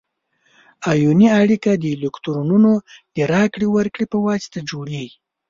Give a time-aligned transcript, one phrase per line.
[0.91, 2.71] ایوني اړیکه د الکترونونو
[3.15, 5.17] د راکړې ورکړې په واسطه جوړیږي.